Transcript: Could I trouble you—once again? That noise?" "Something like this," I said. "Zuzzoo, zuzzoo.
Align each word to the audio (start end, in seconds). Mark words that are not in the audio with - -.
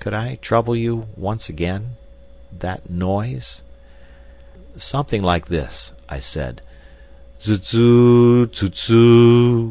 Could 0.00 0.12
I 0.12 0.34
trouble 0.34 0.74
you—once 0.74 1.48
again? 1.48 1.94
That 2.50 2.90
noise?" 2.90 3.62
"Something 4.74 5.22
like 5.22 5.46
this," 5.46 5.92
I 6.08 6.18
said. 6.18 6.62
"Zuzzoo, 7.40 8.48
zuzzoo. 8.52 9.66